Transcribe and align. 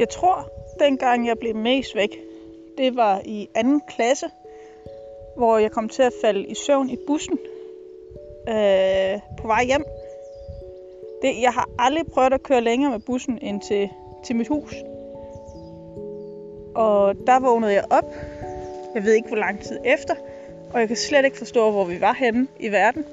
Jeg 0.00 0.08
tror, 0.08 0.48
dengang 0.78 1.26
jeg 1.26 1.38
blev 1.38 1.56
mest 1.56 1.94
væk, 1.94 2.20
det 2.78 2.96
var 2.96 3.22
i 3.24 3.48
anden 3.54 3.80
klasse, 3.88 4.26
hvor 5.36 5.58
jeg 5.58 5.70
kom 5.70 5.88
til 5.88 6.02
at 6.02 6.12
falde 6.22 6.46
i 6.46 6.54
søvn 6.54 6.90
i 6.90 6.96
bussen 7.06 7.38
øh, 8.48 9.20
på 9.40 9.46
vej 9.46 9.64
hjem. 9.64 9.84
Det, 11.22 11.42
jeg 11.42 11.52
har 11.52 11.68
aldrig 11.78 12.06
prøvet 12.06 12.32
at 12.32 12.42
køre 12.42 12.60
længere 12.60 12.90
med 12.90 13.00
bussen 13.00 13.38
end 13.42 13.60
til, 13.60 13.88
til 14.24 14.36
mit 14.36 14.48
hus. 14.48 14.74
Og 16.74 17.14
der 17.26 17.40
vågnede 17.40 17.72
jeg 17.72 17.84
op. 17.90 18.14
Jeg 18.94 19.04
ved 19.04 19.12
ikke, 19.12 19.28
hvor 19.28 19.36
lang 19.36 19.60
tid 19.60 19.78
efter. 19.84 20.14
Og 20.72 20.80
jeg 20.80 20.88
kan 20.88 20.96
slet 20.96 21.24
ikke 21.24 21.38
forstå, 21.38 21.70
hvor 21.70 21.84
vi 21.84 22.00
var 22.00 22.12
henne 22.12 22.48
i 22.60 22.68
verden. 22.68 23.04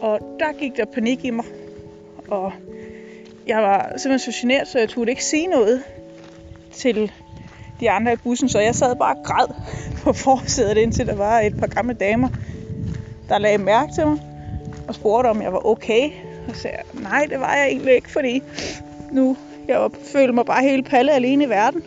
Og 0.00 0.20
der 0.38 0.52
gik 0.52 0.76
der 0.76 0.84
panik 0.84 1.24
i 1.24 1.30
mig. 1.30 1.44
Og 2.28 2.52
jeg 3.46 3.62
var 3.62 3.92
simpelthen 3.96 4.32
så 4.32 4.40
generet, 4.40 4.68
så 4.68 4.78
jeg 4.78 4.88
turde 4.88 5.10
ikke 5.10 5.24
sige 5.24 5.46
noget 5.46 5.82
til 6.72 7.12
de 7.80 7.90
andre 7.90 8.12
i 8.12 8.16
bussen. 8.16 8.48
Så 8.48 8.58
jeg 8.60 8.74
sad 8.74 8.96
bare 8.96 9.16
og 9.16 9.24
græd 9.24 9.46
på 10.02 10.12
forsædet, 10.12 10.76
indtil 10.76 11.06
der 11.06 11.14
var 11.14 11.40
et 11.40 11.58
par 11.58 11.66
gamle 11.66 11.94
damer, 11.94 12.28
der 13.28 13.38
lagde 13.38 13.58
mærke 13.58 13.92
til 13.94 14.06
mig 14.06 14.18
og 14.88 14.94
spurgte, 14.94 15.28
om 15.28 15.42
jeg 15.42 15.52
var 15.52 15.66
okay. 15.66 16.10
Og 16.48 16.56
sagde, 16.56 16.76
nej, 17.02 17.26
det 17.30 17.40
var 17.40 17.54
jeg 17.54 17.68
egentlig 17.68 17.94
ikke, 17.94 18.10
fordi 18.10 18.42
nu 19.12 19.36
jeg 19.68 19.80
var, 19.80 19.90
følte 20.12 20.32
mig 20.32 20.46
bare 20.46 20.62
helt 20.62 20.88
palle 20.88 21.12
alene 21.12 21.44
i 21.44 21.48
verden. 21.48 21.82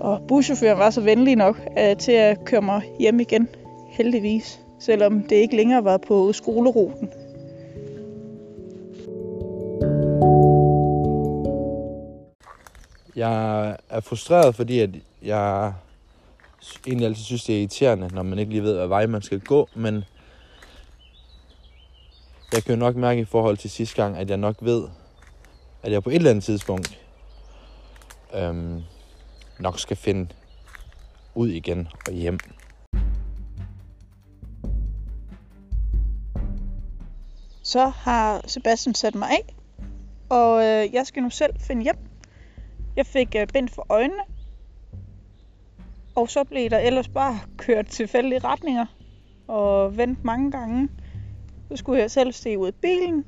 Og 0.00 0.20
buschaufføren 0.28 0.78
var 0.78 0.90
så 0.90 1.00
venlig 1.00 1.36
nok 1.36 1.60
uh, 1.66 1.98
til 1.98 2.12
at 2.12 2.44
køre 2.44 2.62
mig 2.62 2.82
hjem 2.98 3.20
igen, 3.20 3.48
heldigvis. 3.88 4.60
Selvom 4.78 5.22
det 5.22 5.36
ikke 5.36 5.56
længere 5.56 5.84
var 5.84 5.96
på 5.96 6.32
skoleruten. 6.32 7.08
Jeg 13.16 13.76
er 13.88 14.00
frustreret, 14.00 14.54
fordi 14.54 14.78
at 14.80 14.90
jeg 15.22 15.72
egentlig 16.86 17.06
altid 17.06 17.24
synes, 17.24 17.44
det 17.44 17.54
er 17.54 17.58
irriterende, 17.58 18.08
når 18.14 18.22
man 18.22 18.38
ikke 18.38 18.52
lige 18.52 18.62
ved, 18.62 18.76
hvad 18.76 18.86
vej 18.86 19.06
man 19.06 19.22
skal 19.22 19.40
gå, 19.40 19.68
men 19.74 20.04
jeg 22.52 22.64
kan 22.64 22.74
jo 22.74 22.78
nok 22.78 22.96
mærke 22.96 23.20
i 23.20 23.24
forhold 23.24 23.56
til 23.56 23.70
sidste 23.70 24.02
gang, 24.02 24.16
at 24.16 24.30
jeg 24.30 24.36
nok 24.36 24.56
ved, 24.60 24.84
at 25.82 25.92
jeg 25.92 26.02
på 26.02 26.10
et 26.10 26.16
eller 26.16 26.30
andet 26.30 26.44
tidspunkt 26.44 27.00
øhm, 28.34 28.82
nok 29.58 29.78
skal 29.78 29.96
finde 29.96 30.28
ud 31.34 31.48
igen 31.48 31.88
og 32.06 32.12
hjem. 32.12 32.38
Så 37.62 37.88
har 37.88 38.40
Sebastian 38.46 38.94
sat 38.94 39.14
mig 39.14 39.28
af, 39.30 39.54
og 40.28 40.64
øh, 40.64 40.94
jeg 40.94 41.06
skal 41.06 41.22
nu 41.22 41.30
selv 41.30 41.54
finde 41.60 41.82
hjem. 41.82 42.13
Jeg 42.96 43.06
fik 43.06 43.34
øh, 43.38 43.46
bind 43.46 43.68
for 43.68 43.86
øjnene, 43.88 44.22
og 46.14 46.30
så 46.30 46.44
blev 46.44 46.70
der 46.70 46.78
ellers 46.78 47.08
bare 47.08 47.38
kørt 47.56 47.86
tilfældige 47.86 48.38
retninger 48.38 48.86
og 49.48 49.96
vendt 49.96 50.24
mange 50.24 50.50
gange. 50.50 50.88
Så 51.70 51.76
skulle 51.76 52.00
jeg 52.00 52.10
selv 52.10 52.32
se 52.32 52.58
ud 52.58 52.66
af 52.66 52.74
bilen, 52.74 53.24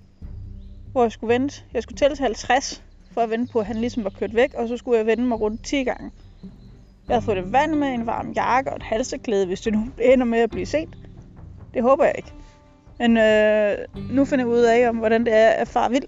hvor 0.93 1.03
jeg 1.03 1.13
skulle 1.13 1.35
vente. 1.35 1.63
Jeg 1.75 1.83
skulle 1.83 1.97
tælle 1.97 2.17
til 2.17 2.23
50 2.23 2.85
for 3.11 3.21
at 3.21 3.31
vente 3.31 3.53
på, 3.53 3.59
at 3.59 3.67
han 3.67 3.77
ligesom 3.77 4.05
var 4.05 4.11
kørt 4.11 4.35
væk, 4.35 4.55
og 4.55 4.69
så 4.69 4.77
skulle 4.77 4.99
jeg 4.99 5.07
vende 5.07 5.25
mig 5.25 5.41
rundt 5.41 5.65
10 5.65 5.85
gange. 5.85 6.11
Jeg 7.09 7.15
havde 7.15 7.25
fået 7.25 7.37
det 7.37 7.53
vand 7.53 7.75
med, 7.75 7.89
en 7.89 8.07
varm 8.07 8.33
jakke 8.33 8.71
og 8.71 8.77
et 8.77 8.83
halseklæde, 8.83 9.47
hvis 9.47 9.61
det 9.61 9.73
nu 9.73 9.87
ender 10.01 10.25
med 10.25 10.39
at 10.39 10.51
blive 10.51 10.67
set. 10.67 10.89
Det 11.75 11.83
håber 11.83 12.05
jeg 12.05 12.15
ikke. 12.17 12.33
Men 12.99 13.17
øh, 13.17 13.79
nu 14.11 14.25
finder 14.25 14.45
jeg 14.45 14.53
ud 14.53 14.63
af, 14.63 14.89
om 14.89 14.97
hvordan 14.97 15.25
det 15.25 15.35
er 15.35 15.49
at 15.49 15.69
far 15.69 15.89
vild. 15.89 16.05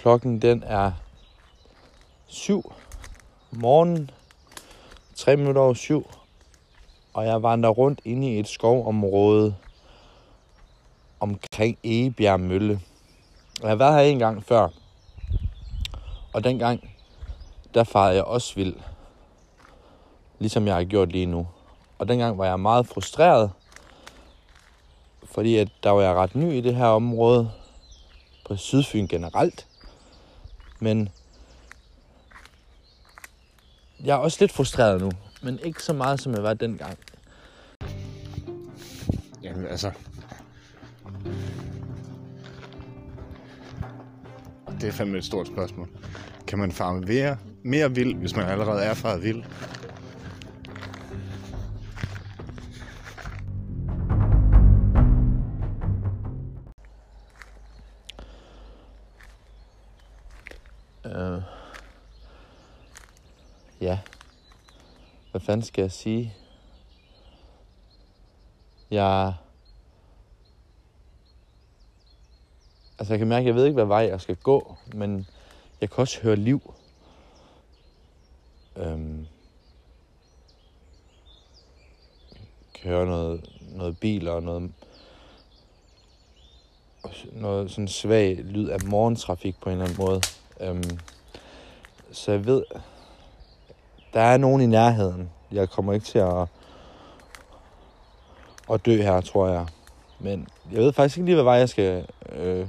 Klokken 0.00 0.42
den 0.42 0.62
er 0.62 0.92
7 2.26 2.72
morgen, 3.50 4.10
3 5.14 5.36
minutter 5.36 5.62
over 5.62 5.74
7, 5.74 6.10
og 7.14 7.26
jeg 7.26 7.42
vandrer 7.42 7.70
rundt 7.70 8.00
inde 8.04 8.34
i 8.34 8.38
et 8.38 8.48
skovområde 8.48 9.56
omkring 11.20 11.78
Egebjerg 11.84 12.40
Mølle. 12.40 12.80
Jeg 13.62 13.68
har 13.68 13.76
været 13.76 13.94
her 13.94 14.00
en 14.00 14.18
gang 14.18 14.44
før, 14.44 14.68
og 16.32 16.44
dengang, 16.44 16.94
der 17.74 17.84
farede 17.84 18.14
jeg 18.14 18.24
også 18.24 18.54
vild, 18.54 18.76
ligesom 20.38 20.66
jeg 20.66 20.74
har 20.74 20.84
gjort 20.84 21.12
lige 21.12 21.26
nu. 21.26 21.48
Og 21.98 22.08
dengang 22.08 22.38
var 22.38 22.46
jeg 22.46 22.60
meget 22.60 22.86
frustreret, 22.86 23.50
fordi 25.24 25.56
at 25.56 25.68
der 25.82 25.90
var 25.90 26.02
jeg 26.02 26.14
ret 26.14 26.34
ny 26.34 26.52
i 26.52 26.60
det 26.60 26.76
her 26.76 26.86
område, 26.86 27.50
på 28.46 28.56
Sydfyn 28.56 29.06
generelt. 29.06 29.66
Men 30.80 31.08
jeg 34.04 34.12
er 34.12 34.18
også 34.18 34.36
lidt 34.40 34.52
frustreret 34.52 35.00
nu, 35.00 35.10
men 35.42 35.58
ikke 35.58 35.82
så 35.82 35.92
meget, 35.92 36.20
som 36.20 36.34
jeg 36.34 36.42
var 36.42 36.54
dengang. 36.54 36.98
Jamen 39.42 39.66
altså... 39.66 39.90
Det 44.80 44.88
er 44.88 44.92
fandme 44.92 45.18
et 45.18 45.24
stort 45.24 45.46
spørgsmål. 45.46 45.88
Kan 46.46 46.58
man 46.58 46.72
farme 46.72 47.00
mere, 47.00 47.36
mere 47.62 47.94
vild, 47.94 48.14
hvis 48.14 48.36
man 48.36 48.46
allerede 48.46 48.82
er 48.82 48.94
faret 48.94 49.22
vild? 49.22 49.42
Øh, 61.10 61.42
ja. 63.80 63.98
Hvad 65.30 65.40
fanden 65.40 65.66
skal 65.66 65.82
jeg 65.82 65.92
sige? 65.92 66.34
Jeg... 68.90 69.34
Altså, 72.98 73.12
jeg 73.12 73.18
kan 73.18 73.28
mærke, 73.28 73.40
at 73.40 73.46
jeg 73.46 73.54
ved 73.54 73.64
ikke, 73.64 73.74
hvad 73.74 73.84
vej 73.84 73.98
jeg 73.98 74.20
skal 74.20 74.36
gå, 74.36 74.76
men 74.94 75.26
jeg 75.80 75.90
kan 75.90 75.98
også 75.98 76.20
høre 76.22 76.36
liv. 76.36 76.74
Øhm, 78.76 79.26
jeg 82.30 82.74
kan 82.74 82.90
høre 82.90 83.06
noget, 83.06 83.50
noget 83.60 83.98
biler 83.98 84.32
og 84.32 84.42
noget, 84.42 84.72
noget 87.32 87.70
sådan 87.70 87.88
svag 87.88 88.36
lyd 88.36 88.68
af 88.68 88.84
morgentrafik 88.84 89.60
på 89.60 89.70
en 89.70 89.72
eller 89.72 89.84
anden 89.84 90.04
måde. 90.04 90.20
Øhm, 90.60 90.98
så 92.12 92.32
jeg 92.32 92.46
ved, 92.46 92.64
der 94.12 94.20
er 94.20 94.36
nogen 94.36 94.62
i 94.62 94.66
nærheden. 94.66 95.30
Jeg 95.52 95.70
kommer 95.70 95.92
ikke 95.92 96.06
til 96.06 96.18
at, 96.18 96.46
at 98.72 98.86
dø 98.86 99.02
her, 99.02 99.20
tror 99.20 99.48
jeg. 99.48 99.66
Men 100.18 100.48
jeg 100.72 100.80
ved 100.80 100.92
faktisk 100.92 101.16
ikke 101.16 101.26
lige, 101.26 101.34
hvad 101.34 101.44
vej 101.44 101.54
jeg 101.54 101.68
skal 101.68 102.06
øh, 102.32 102.66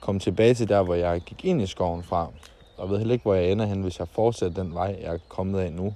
komme 0.00 0.20
tilbage 0.20 0.54
til 0.54 0.68
der, 0.68 0.82
hvor 0.82 0.94
jeg 0.94 1.20
gik 1.20 1.44
ind 1.44 1.62
i 1.62 1.66
skoven 1.66 2.02
fra. 2.02 2.28
Og 2.76 2.84
jeg 2.84 2.90
ved 2.90 2.98
heller 2.98 3.12
ikke, 3.12 3.22
hvor 3.22 3.34
jeg 3.34 3.50
ender 3.50 3.66
hen, 3.66 3.82
hvis 3.82 3.98
jeg 3.98 4.08
fortsætter 4.08 4.62
den 4.62 4.74
vej, 4.74 4.98
jeg 5.00 5.14
er 5.14 5.18
kommet 5.28 5.60
af 5.60 5.72
nu. 5.72 5.94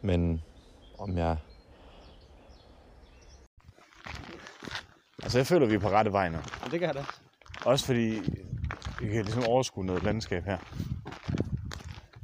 Men 0.00 0.42
om 0.98 1.18
jeg... 1.18 1.36
Altså, 5.22 5.38
jeg 5.38 5.46
føler, 5.46 5.66
vi 5.66 5.74
er 5.74 5.78
på 5.78 5.88
rette 5.88 6.12
vej 6.12 6.28
nu. 6.28 6.38
Ja, 6.64 6.70
det 6.70 6.80
jeg 6.80 6.94
da. 6.94 7.04
Også 7.64 7.86
fordi 7.86 8.20
vi 9.00 9.08
kan 9.12 9.24
ligesom 9.24 9.44
overskue 9.44 9.84
noget 9.86 10.02
landskab 10.02 10.44
her. 10.44 10.58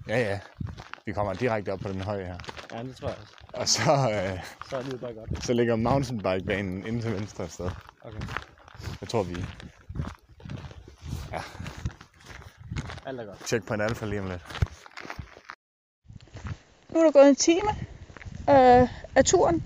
Ja, 0.09 0.19
ja. 0.19 0.39
Vi 1.07 1.13
kommer 1.13 1.33
direkte 1.33 1.73
op 1.73 1.81
på 1.81 1.89
den 1.89 2.01
høje 2.01 2.25
her. 2.25 2.39
Ja, 2.73 2.83
det 2.83 2.97
tror 2.97 3.09
jeg 3.09 3.17
også. 3.21 3.35
Og 3.53 3.69
så, 3.69 3.91
øh, 3.93 4.45
Så 4.71 4.77
er 4.77 4.83
det 4.83 5.01
bare 5.01 5.15
godt. 5.15 5.45
så 5.45 5.53
ligger 5.53 5.77
mountainbikebanen 5.77 6.87
inde 6.87 7.01
til 7.03 7.13
venstre 7.13 7.45
et 7.45 7.53
sted. 7.53 7.71
Okay. 8.03 8.21
Jeg 9.01 9.09
tror, 9.09 9.23
vi 9.23 9.37
Alt 13.07 13.21
er 13.21 13.25
godt. 13.25 13.47
tjekker 13.47 13.67
på 13.69 13.75
en 13.75 13.81
alfa 13.81 14.07
lige 14.07 14.21
om 14.21 14.27
lidt. 14.29 14.43
Nu 16.91 17.01
er 17.01 17.05
der 17.05 17.11
gået 17.13 17.29
en 17.29 17.37
time 17.37 17.69
øh, 18.51 18.89
af 19.15 19.25
turen. 19.25 19.63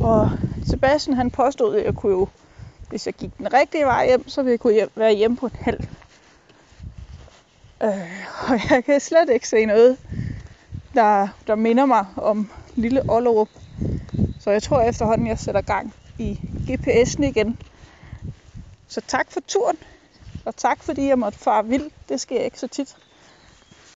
Og 0.00 0.30
Sebastian 0.66 1.16
han 1.16 1.30
påstod, 1.30 1.76
at 1.76 1.84
jeg 1.84 1.94
kunne 1.94 2.12
jo, 2.12 2.28
hvis 2.96 3.06
jeg 3.06 3.14
gik 3.14 3.38
den 3.38 3.52
rigtige 3.52 3.84
vej 3.84 4.06
hjem, 4.06 4.28
så 4.28 4.42
ville 4.42 4.50
jeg 4.50 4.60
kunne 4.60 4.72
hjem, 4.72 4.90
være 4.94 5.12
hjemme 5.12 5.36
på 5.36 5.46
en 5.46 5.56
halv. 5.60 5.80
Øh, 7.82 7.90
og 8.48 8.70
jeg 8.70 8.84
kan 8.84 9.00
slet 9.00 9.30
ikke 9.30 9.48
se 9.48 9.66
noget, 9.66 9.98
der, 10.94 11.28
der 11.46 11.54
minder 11.54 11.86
mig 11.86 12.06
om 12.16 12.50
lille 12.74 13.02
Ollerup. 13.10 13.48
Så 14.40 14.50
jeg 14.50 14.62
tror 14.62 14.82
efterhånden, 14.82 15.26
jeg 15.26 15.38
sætter 15.38 15.60
gang 15.60 15.94
i 16.18 16.40
GPS'en 16.70 17.22
igen. 17.22 17.58
Så 18.88 19.00
tak 19.00 19.32
for 19.32 19.40
turen. 19.48 19.76
Og 20.44 20.56
tak 20.56 20.82
fordi 20.82 21.06
jeg 21.08 21.18
måtte 21.18 21.38
fare 21.38 21.66
vild. 21.66 21.90
Det 22.08 22.20
sker 22.20 22.40
ikke 22.40 22.60
så 22.60 22.68
tit. 22.68 22.96